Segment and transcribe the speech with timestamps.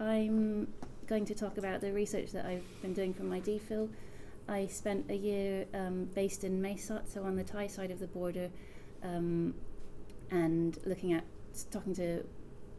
[0.00, 0.68] I'm
[1.06, 3.88] going to talk about the research that I've been doing for my DPhil.
[4.48, 7.98] I spent a year um, based in Mae Sot, so on the Thai side of
[7.98, 8.48] the border,
[9.02, 9.54] um,
[10.30, 11.24] and looking at
[11.70, 12.24] talking to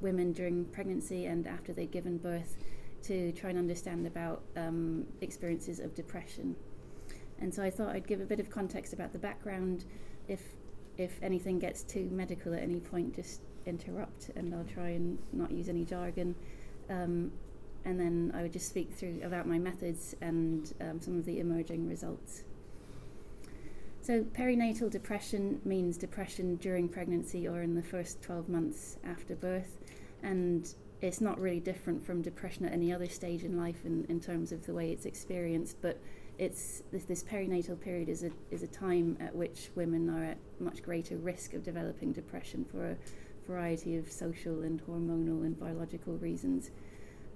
[0.01, 2.55] women during pregnancy and after they'd given birth
[3.03, 6.55] to try and understand about um, experiences of depression.
[7.39, 9.85] And so I thought I'd give a bit of context about the background.
[10.27, 10.41] If
[10.97, 15.51] if anything gets too medical at any point, just interrupt, and I'll try and not
[15.51, 16.35] use any jargon.
[16.89, 17.31] Um,
[17.85, 21.39] and then I would just speak through about my methods and um, some of the
[21.39, 22.43] emerging results.
[24.01, 29.79] So, perinatal depression means depression during pregnancy or in the first 12 months after birth,
[30.23, 34.19] and it's not really different from depression at any other stage in life in, in
[34.19, 35.99] terms of the way it's experienced, but
[36.37, 40.37] it's this, this perinatal period is a, is a time at which women are at
[40.59, 42.97] much greater risk of developing depression for a
[43.49, 46.71] variety of social and hormonal and biological reasons.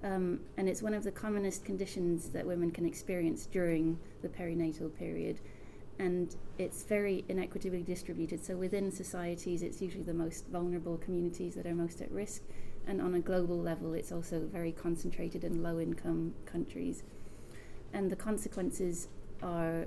[0.02, 4.96] Um, and it's one of the commonest conditions that women can experience during the perinatal
[4.96, 5.40] period.
[5.98, 8.44] And it's very inequitably distributed.
[8.44, 12.42] So within societies, it's usually the most vulnerable communities that are most at risk.
[12.86, 17.02] And on a global level, it's also very concentrated in low income countries.
[17.92, 19.08] And the consequences
[19.42, 19.86] are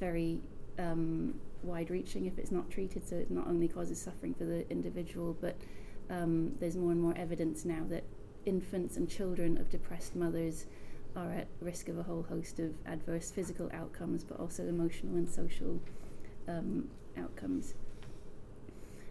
[0.00, 0.40] very
[0.78, 3.06] um, wide reaching if it's not treated.
[3.06, 5.56] So it not only causes suffering for the individual, but
[6.10, 8.04] um, there's more and more evidence now that
[8.44, 10.66] infants and children of depressed mothers
[11.14, 15.28] are at risk of a whole host of adverse physical outcomes, but also emotional and
[15.28, 15.80] social
[16.48, 16.88] um,
[17.18, 17.74] outcomes.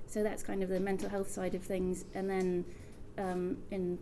[0.08, 2.06] So that's kind of the mental health side of things.
[2.14, 2.66] And then
[3.18, 3.98] um, in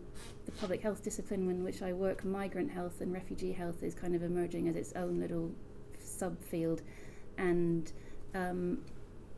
[0.45, 4.15] the public health discipline in which I work, migrant health and refugee health is kind
[4.15, 5.51] of emerging as its own little
[6.03, 6.81] subfield.
[7.37, 7.91] And
[8.35, 8.79] um,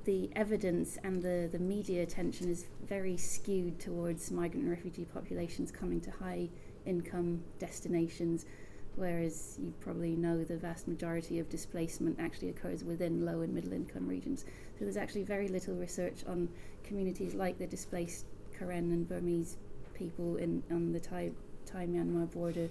[0.05, 5.71] the evidence and the, the media attention is very skewed towards migrant and refugee populations
[5.71, 6.49] coming to high
[6.85, 8.45] income destinations,
[8.95, 13.73] whereas you probably know the vast majority of displacement actually occurs within low and middle
[13.73, 14.45] income regions.
[14.77, 16.49] So there's actually very little research on
[16.83, 18.25] communities like the displaced
[18.57, 19.57] Karen and Burmese
[19.93, 21.31] people in on the Thai
[21.65, 22.69] Thai Myanmar border,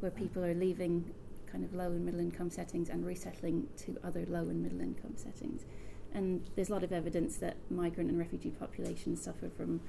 [0.00, 1.04] where people are leaving
[1.52, 5.12] kind of low and middle income settings and resettling to other low and middle income
[5.16, 5.66] settings.
[6.14, 9.80] And there's a lot of evidence that migrant and refugee populations suffer from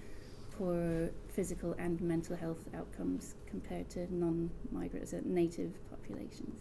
[0.58, 6.56] poor physical and mental health outcomes compared to non-migrant, so native populations.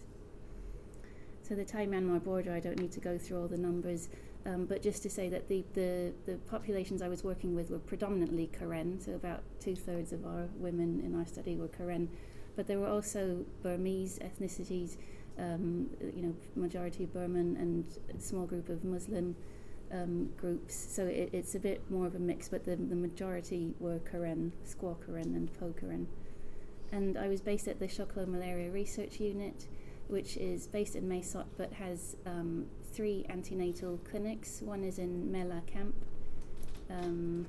[1.42, 4.08] So the Thai Myanmar border, I don't need to go through all the numbers,
[4.46, 7.78] um, but just to say that the, the, the populations I was working with were
[7.78, 12.08] predominantly Karen, so about two thirds of our women in our study were Karen,
[12.56, 14.96] but there were also Burmese ethnicities,
[15.38, 17.84] um, you know, majority Burman and
[18.16, 19.36] a small group of Muslim
[19.92, 20.74] um, groups.
[20.74, 24.52] So it, it's a bit more of a mix, but the, the majority were Karen,
[24.66, 26.06] Sgaw Karen, and Pwo Karen.
[26.90, 29.66] And I was based at the Shoklo Malaria Research Unit,
[30.08, 34.60] which is based in Mae Sot but has um, three antenatal clinics.
[34.60, 35.94] One is in Mela Camp,
[36.90, 37.46] um,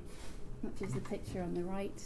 [0.62, 2.02] which is the picture on the right.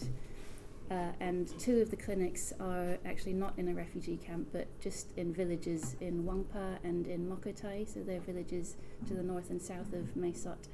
[0.90, 5.08] Uh, and two of the clinics are actually not in a refugee camp, but just
[5.16, 7.84] in villages in Wang Pha and in Mawker Thai.
[7.84, 8.76] So they're villages
[9.06, 10.68] to the north and south of Mae Sot.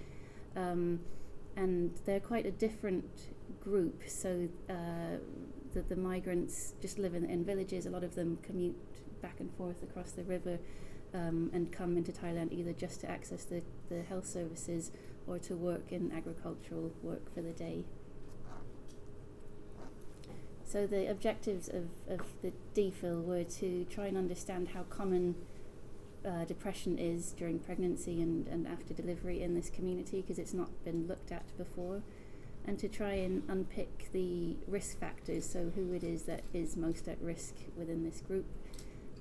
[0.55, 1.01] Um,
[1.57, 3.29] and they're quite a different
[3.61, 4.03] group.
[4.07, 5.19] So uh,
[5.73, 7.87] the, the migrants just live in, in villages.
[7.87, 8.77] A lot of them commute
[9.21, 10.59] back and forth across the river
[11.13, 14.93] um, and come into Thailand either just to access the, the health services
[15.27, 17.85] or to work in agricultural work for the day.
[20.75, 25.37] So the objectives of, of the DPhil were to try and understand how common
[26.27, 30.85] uh, depression is during pregnancy and, and after delivery in this community because it's not
[30.85, 32.03] been looked at before,
[32.67, 37.07] and to try and unpick the risk factors, so who it is that is most
[37.07, 38.47] at risk within this group,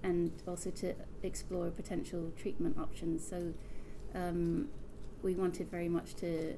[0.02, 3.28] and also to explore potential treatment options.
[3.30, 3.53] So
[4.16, 4.69] um,
[5.22, 6.56] we wanted very much to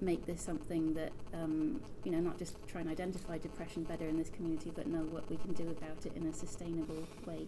[0.00, 4.16] make this something that um, you know not just try and identify depression better in
[4.16, 7.46] this community, but know what we can do about it in a sustainable way.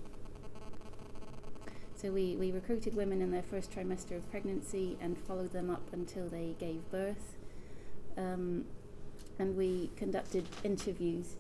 [1.97, 5.82] So we, we recruited women in their first trimester of pregnancy and followed them up
[5.93, 7.38] until they gave birth.
[8.19, 8.67] Um,
[9.38, 11.37] and we conducted interviews.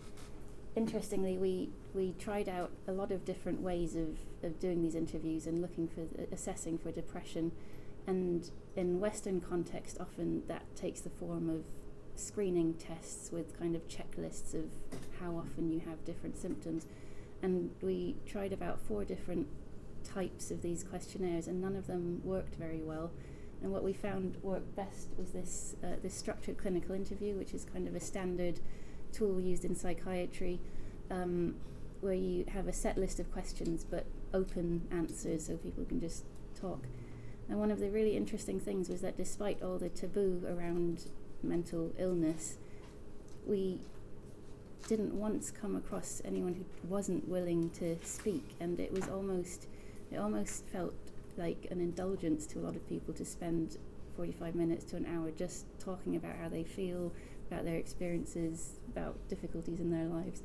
[0.74, 5.46] Interestingly, we, we tried out a lot of different ways of, of doing these interviews
[5.46, 6.02] and looking for
[6.32, 7.52] assessing for depression
[8.06, 11.64] and in Western context, often that takes the form of
[12.14, 14.70] screening tests with kind of checklists of
[15.20, 16.86] how often you have different symptoms.
[17.42, 19.48] And we tried about four different
[20.04, 23.10] types of these questionnaires, and none of them worked very well.
[23.62, 27.64] And what we found worked best was this uh, this structured clinical interview, which is
[27.64, 28.60] kind of a standard
[29.12, 30.60] tool used in psychiatry,
[31.10, 31.56] um,
[32.00, 34.04] where you have a set list of questions but
[34.34, 36.24] open answers so people can just
[36.58, 36.86] talk.
[37.48, 41.04] And one of the really interesting things was that despite all the taboo around
[41.42, 42.56] mental illness,
[43.46, 43.78] we
[44.88, 49.66] didn't once come across anyone who wasn't willing to speak, and it was almost,
[50.10, 50.94] it almost felt
[51.36, 53.78] like an indulgence to a lot of people to spend
[54.16, 57.12] 45 minutes to an hour just talking about how they feel,
[57.50, 60.42] about their experiences, about difficulties in their lives.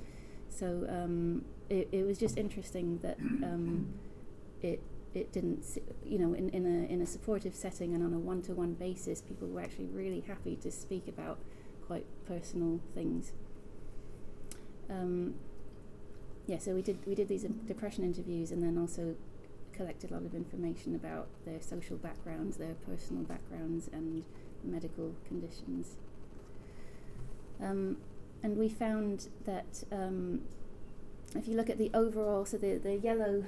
[0.50, 3.94] So um, it, it was just interesting that um,
[4.62, 4.82] it
[5.14, 5.66] it didn't,
[6.06, 8.74] you know, in, in a in a supportive setting and on a one to one
[8.74, 11.40] basis, people were actually really happy to speak about
[11.86, 13.34] quite personal things.
[14.90, 15.36] Um,
[16.48, 19.16] yeah, so we did we did these depression interviews and then also
[19.74, 24.24] collected a lot of information about their social backgrounds, their personal backgrounds, and
[24.64, 25.96] medical conditions.
[27.62, 27.98] Um,
[28.44, 30.42] and we found that um,
[31.36, 33.46] if you look at the overall, so the, the yellow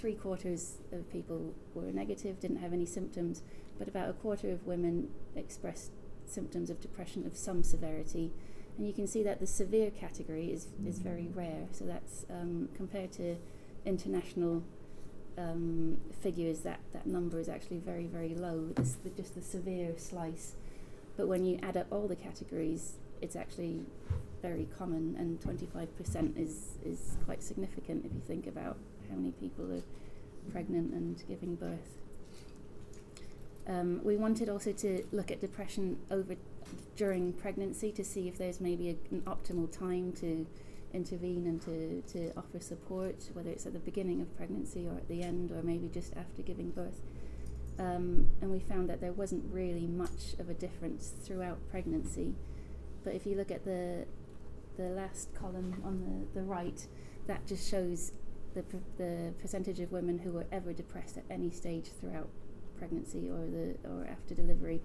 [0.00, 3.42] three quarters of people were negative, didn't have any symptoms,
[3.78, 5.90] but about a quarter of women expressed
[6.26, 8.32] symptoms of depression of some severity.
[8.78, 11.66] And you can see that the severe category is, is very rare.
[11.72, 13.36] So that's um, compared to
[13.84, 14.62] international
[15.36, 19.92] um, figures, that, that number is actually very, very low, this, the, just the severe
[19.98, 20.54] slice.
[21.16, 23.80] But when you add up all the categories, it's actually
[24.40, 28.78] very common, and 25% is, is quite significant if you think about
[29.10, 29.82] how many people are
[30.52, 31.98] pregnant and giving birth.
[33.66, 36.36] Um, we wanted also to look at depression over
[36.96, 40.46] during pregnancy to see if there's maybe a, an optimal time to
[40.92, 45.08] intervene and to, to offer support, whether it's at the beginning of pregnancy or at
[45.08, 47.00] the end or maybe just after giving birth.
[47.78, 52.34] Um, and we found that there wasn't really much of a difference throughout pregnancy.
[53.04, 54.06] But if you look at the
[54.76, 56.86] the last column on the, the right,
[57.26, 58.12] that just shows
[58.54, 58.64] the,
[58.96, 62.28] the percentage of women who were ever depressed at any stage throughout
[62.78, 64.80] pregnancy or the or after delivery,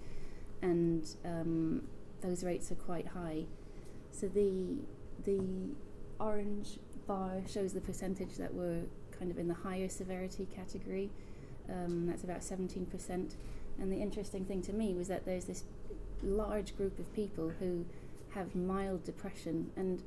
[0.62, 1.83] and um,
[2.21, 3.45] those rates are quite high.
[4.12, 4.77] So the
[5.25, 5.41] the
[6.19, 8.81] orange bar shows the percentage that were
[9.17, 11.09] kind of in the higher severity category.
[11.69, 13.35] Um, that's about 17%.
[13.79, 15.63] And the interesting thing to me was that there's this
[16.23, 17.85] large group of people who
[18.33, 20.03] have mild depression, and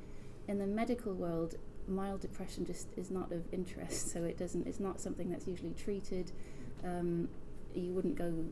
[0.47, 1.55] in the medical world,
[1.89, 4.11] mild depression just is not of interest.
[4.11, 4.67] So it doesn't.
[4.67, 6.31] It's not something that's usually treated.
[6.83, 7.29] Um,
[7.73, 8.45] you wouldn't go.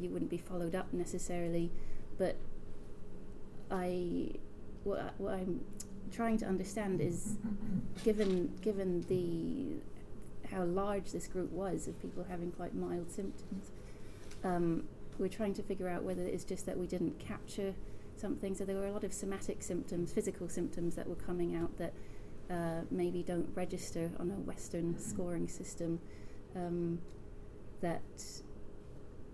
[0.00, 1.70] You wouldn't be followed up necessarily.
[2.18, 2.36] But
[3.70, 4.30] I,
[4.84, 5.60] what, I, what I'm
[6.12, 7.36] trying to understand is,
[8.04, 9.80] given given the
[10.54, 13.70] how large this group was of people having quite mild symptoms,
[14.44, 14.84] um,
[15.18, 17.74] we're trying to figure out whether it's just that we didn't capture
[18.16, 18.54] something.
[18.54, 21.92] So there were a lot of somatic symptoms, physical symptoms that were coming out that
[22.52, 25.98] uh, maybe don't register on a Western scoring system.
[26.54, 26.98] Um,
[27.80, 28.02] that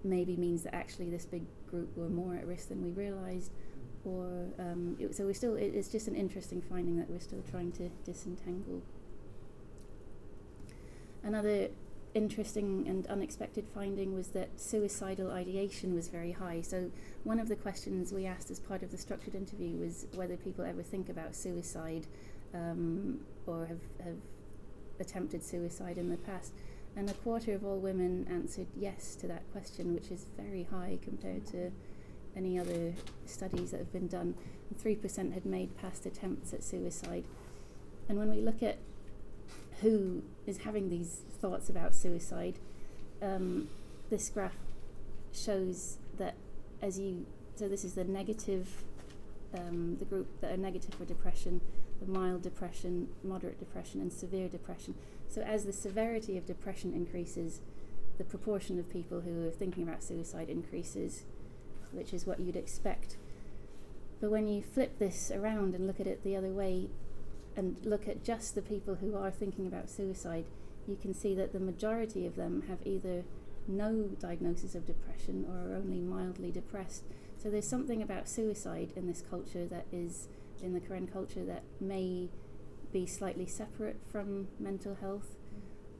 [0.04, 3.52] maybe means that actually this big group were more at risk than we realized.
[4.04, 5.56] Or um, it, so we're still.
[5.56, 8.82] It, it's just an interesting finding that we're still trying to disentangle.
[11.22, 11.68] Another
[12.14, 16.60] interesting and unexpected finding was that suicidal ideation was very high.
[16.60, 16.90] So,
[17.24, 20.64] one of the questions we asked as part of the structured interview was whether people
[20.64, 22.06] ever think about suicide
[22.54, 24.16] um, or have, have
[25.00, 26.52] attempted suicide in the past.
[26.96, 30.98] And a quarter of all women answered yes to that question, which is very high
[31.02, 31.70] compared to
[32.36, 32.94] any other
[33.26, 34.34] studies that have been done.
[34.70, 37.24] And 3% had made past attempts at suicide.
[38.08, 38.78] And when we look at
[39.80, 42.58] who is having these thoughts about suicide,
[43.22, 43.68] um,
[44.10, 44.56] this graph
[45.32, 46.34] shows that
[46.82, 48.84] as you, so this is the negative,
[49.54, 51.60] um, the group that are negative for depression,
[52.00, 54.94] the mild depression, moderate depression, and severe depression.
[55.28, 57.60] So as the severity of depression increases,
[58.16, 61.24] the proportion of people who are thinking about suicide increases,
[61.92, 63.16] which is what you'd expect.
[64.20, 66.88] But when you flip this around and look at it the other way,
[67.56, 70.44] and look at just the people who are thinking about suicide,
[70.86, 73.24] you can see that the majority of them have either
[73.66, 77.02] no diagnosis of depression or are only mildly depressed.
[77.36, 80.28] So there's something about suicide in this culture that is,
[80.62, 82.28] in the Karen culture, that may
[82.92, 85.36] be slightly separate from mental health.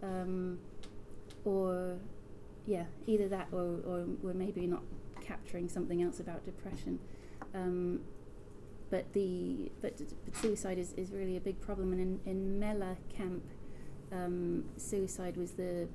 [0.02, 0.58] Um,
[1.44, 1.98] or,
[2.66, 4.82] yeah, either that or, or we're maybe not
[5.20, 6.98] capturing something else about depression.
[7.54, 8.00] Um,
[8.90, 11.92] but the but, but suicide is, is really a big problem.
[11.92, 13.44] And in in Mela camp,
[14.12, 15.88] um, suicide was the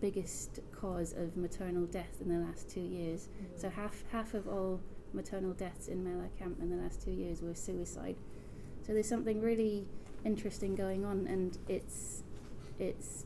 [0.00, 3.28] biggest cause of maternal death in the last two years.
[3.28, 3.60] Mm.
[3.60, 4.80] So half half of all
[5.14, 8.16] maternal deaths in Mela camp in the last two years were suicide.
[8.86, 9.86] So there's something really
[10.24, 12.22] interesting going on, and it's
[12.78, 13.24] it's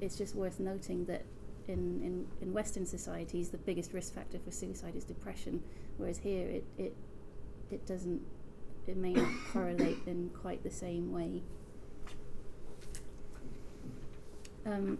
[0.00, 1.24] it's just worth noting that
[1.68, 5.62] in, in, in Western societies, the biggest risk factor for suicide is depression,
[5.96, 6.96] whereas here it, it,
[7.70, 8.20] it doesn't,
[8.86, 11.42] it may not correlate in quite the same way.
[14.66, 14.98] Um,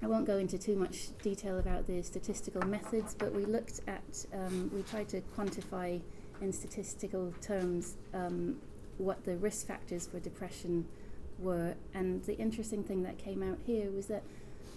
[0.00, 4.26] I won't go into too much detail about the statistical methods, but we looked at,
[4.32, 6.00] um, we tried to quantify
[6.40, 8.56] in statistical terms um,
[8.98, 10.86] what the risk factors for depression
[11.40, 11.74] were.
[11.94, 14.22] And the interesting thing that came out here was that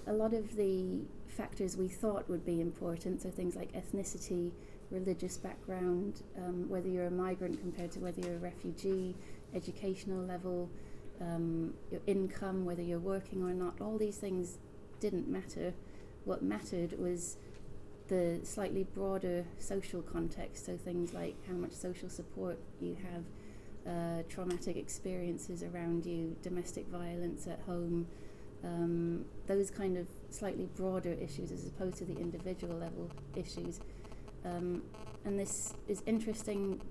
[0.07, 4.51] a lot of the factors we thought would be important, so things like ethnicity,
[4.89, 9.15] religious background, um, whether you're a migrant compared to whether you're a refugee,
[9.53, 10.67] educational level,
[11.21, 14.57] um, your income, whether you're working or not, all these things
[15.01, 15.73] didn't matter.
[16.23, 17.37] What mattered was
[18.07, 23.23] the slightly broader social context, so things like how much social support you have,
[23.93, 28.07] uh, traumatic experiences around you, domestic violence at home,
[28.63, 33.79] um, those kind of slightly broader issues as opposed to the individual level issues.
[34.45, 34.83] Um,
[35.25, 36.81] and this is interesting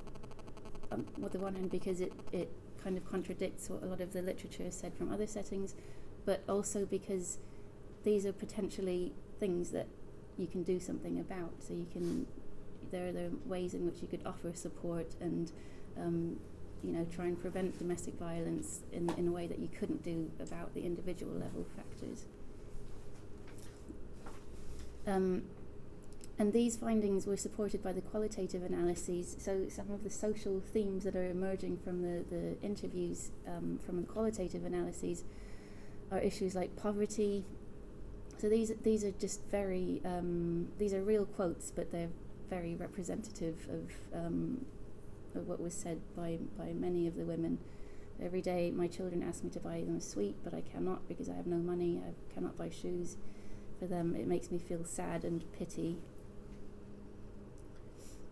[0.90, 2.50] um, on the one hand because it, it
[2.82, 5.74] kind of contradicts what a lot of the literature has said from other settings,
[6.24, 7.38] but also because
[8.04, 9.86] these are potentially things that
[10.38, 11.52] you can do something about.
[11.60, 12.26] So you can,
[12.90, 15.52] there are, are ways in which you could offer support and
[15.98, 16.38] um,
[16.82, 20.30] you know, try and prevent domestic violence in, in a way that you couldn't do
[20.40, 22.24] about the individual level factors.
[25.06, 25.42] Um,
[26.38, 29.36] and these findings were supported by the qualitative analyses.
[29.38, 34.00] So some of the social themes that are emerging from the, the interviews um, from
[34.00, 35.24] the qualitative analyses
[36.10, 37.44] are issues like poverty.
[38.40, 42.08] So these these are just very um, these are real quotes, but they're
[42.48, 44.64] very representative of um,
[45.34, 47.58] of what was said by, by many of the women.
[48.22, 51.28] Every day, my children ask me to buy them a sweet, but I cannot because
[51.28, 52.02] I have no money.
[52.06, 53.16] I cannot buy shoes
[53.78, 54.14] for them.
[54.14, 55.98] It makes me feel sad and pity.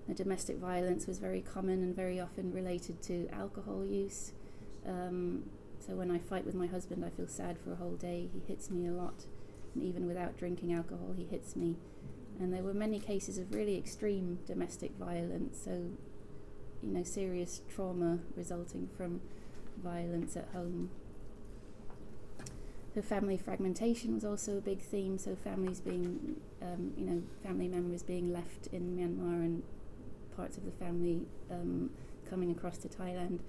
[0.07, 4.33] The domestic violence was very common and very often related to alcohol use.
[4.87, 5.50] Um,
[5.87, 8.29] so when I fight with my husband, I feel sad for a whole day.
[8.33, 9.27] He hits me a lot,
[9.83, 11.77] even without drinking alcohol, he hits me.
[12.41, 15.59] And there were many cases of really extreme domestic violence.
[15.65, 15.91] So
[16.83, 19.21] you know, serious trauma resulting from
[19.83, 20.91] violence at home.
[22.95, 25.19] The family fragmentation was also a big theme.
[25.19, 29.63] So families being, um, you know, family members being left in Myanmar and
[30.37, 31.91] parts of the family um,
[32.29, 33.41] coming across to Thailand.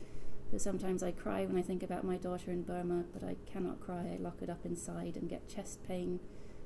[0.51, 3.79] So sometimes I cry when I think about my daughter in Burma, but I cannot
[3.79, 4.15] cry.
[4.15, 6.19] I lock it up inside and get chest pain.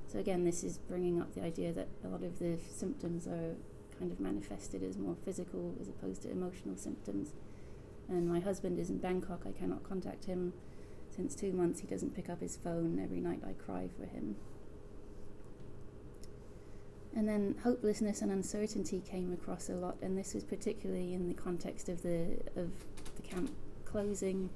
[0.07, 3.55] So again, this is bringing up the idea that a lot of the symptoms are
[3.99, 7.33] kind of manifested as more physical as opposed to emotional symptoms.
[8.07, 9.41] And my husband is in Bangkok.
[9.45, 10.53] I cannot contact him
[11.13, 11.81] since two months.
[11.81, 12.99] He doesn't pick up his phone.
[13.03, 14.37] Every night I cry for him.
[17.13, 21.35] And then hopelessness and uncertainty came across a lot, and this was particularly in the
[21.35, 22.71] context of the of
[23.15, 23.51] the camp
[23.93, 24.50] closing,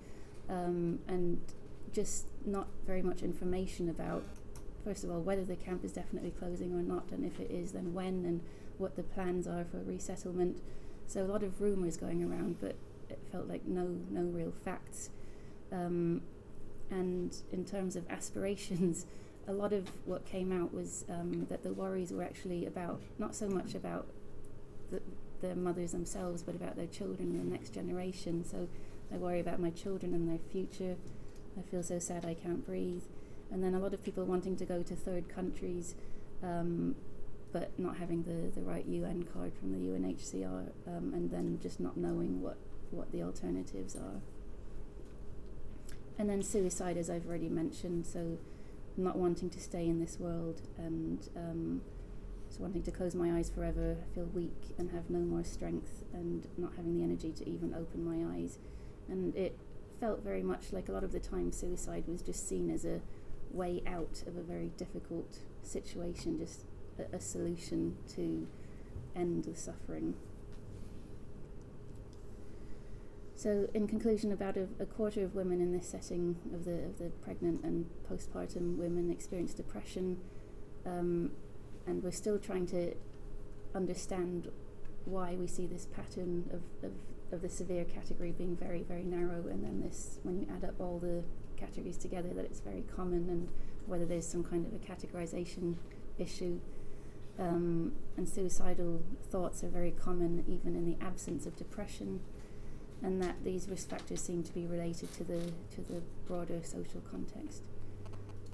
[0.50, 1.40] um, and
[1.94, 4.24] just not very much information about,
[4.84, 7.72] first of all, whether the camp is definitely closing or not, and if it is,
[7.72, 8.42] then when, and
[8.78, 10.58] what the plans are for resettlement.
[11.08, 12.76] So a lot of rumours going around, but
[13.10, 13.86] it felt like no
[14.18, 15.10] no real facts.
[15.72, 16.22] Um,
[16.90, 19.06] and in terms of aspirations,
[19.48, 23.34] a lot of what came out was um, that the worries were actually about not
[23.36, 24.06] so much about
[24.92, 25.02] the,
[25.42, 28.44] the mothers themselves, but about their children and the next generation.
[28.44, 28.68] So
[29.14, 30.96] I worry about my children and their future.
[31.58, 33.04] I feel so sad I can't breathe.
[33.52, 35.96] And then a lot of people wanting to go to third countries
[36.44, 36.96] um,
[37.52, 41.80] but not having the, the right UN card from the UNHCR, um, and then just
[41.80, 42.58] not knowing what,
[42.92, 44.22] what the alternatives are.
[46.20, 48.38] And then suicide, as I've already mentioned, so
[48.96, 51.82] not wanting to stay in this world and um,
[52.48, 56.48] just wanting to close my eyes forever, feel weak and have no more strength, and
[56.58, 58.58] not having the energy to even open my eyes.
[59.10, 59.58] And it
[60.00, 63.02] felt very much like a lot of the time suicide was just seen as a
[63.52, 66.66] way out of a very difficult situation, just
[67.00, 68.48] a, a solution to
[69.16, 70.16] end the suffering.
[73.36, 76.98] So, in conclusion, about a, a, quarter of women in this setting of the of
[76.98, 80.18] the pregnant and postpartum women experience depression,
[80.88, 81.32] um,
[81.86, 82.96] and we're still trying to
[83.76, 84.50] understand
[85.06, 86.94] why we see this pattern of, of,
[87.32, 90.80] of the severe category being very very narrow, and then this when you add up
[90.80, 91.24] all the
[91.58, 93.50] categories together, that it's very common, and
[93.86, 95.76] whether there's some kind of a categorization
[96.18, 96.60] issue.
[97.40, 102.20] Um, and suicidal thoughts are very common even in the absence of depression.
[103.04, 105.40] and that these risk factors seem to be related to the
[105.76, 107.62] to the broader social context.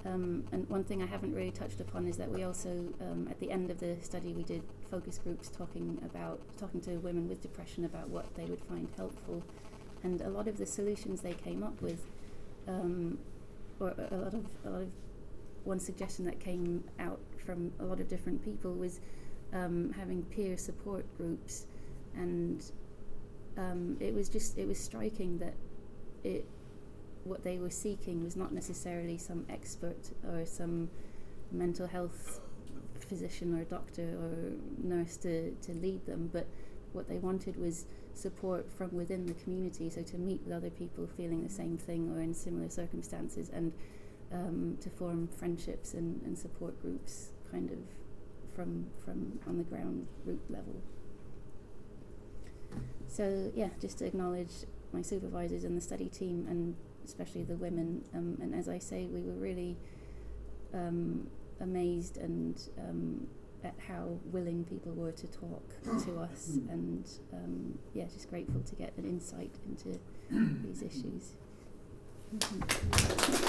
[0.06, 2.68] Um, and one thing I haven't really touched upon is that we also,
[3.00, 6.96] um, at the end of the study, we did focus groups talking about talking to
[6.98, 9.42] women with depression about what they would find helpful,
[10.02, 12.04] and a lot of the solutions they came up with,
[12.68, 13.18] um,
[13.80, 14.88] or a lot of a lot of
[15.64, 19.00] one suggestion that came out from a lot of different people was
[19.54, 21.66] um, having peer support groups,
[22.14, 22.72] and
[23.56, 25.54] um, it was just it was striking that
[26.24, 26.44] it
[27.24, 30.90] what they were seeking was not necessarily some expert or some
[31.50, 32.40] mental health
[33.08, 34.52] physician or doctor or
[34.82, 36.46] nurse to, to lead them, but
[36.92, 41.06] what they wanted was support from within the community, so to meet with other people
[41.16, 43.72] feeling the same thing or in similar circumstances and
[44.32, 47.78] um, to form friendships and, and support groups kind of
[48.54, 50.80] from from on the ground root level.
[53.08, 54.52] So yeah, just to acknowledge
[54.92, 56.74] my supervisors and the study team and
[57.04, 58.04] especially the women.
[58.14, 59.76] Um, and as I say, we were really
[60.72, 61.28] um,
[61.60, 63.26] amazed and um,
[63.62, 65.62] at how willing people were to talk
[66.04, 66.70] to us, mm.
[66.70, 69.98] and um, yeah, just grateful to get an insight into
[70.30, 71.34] these issues.
[72.32, 73.44] Mm -hmm.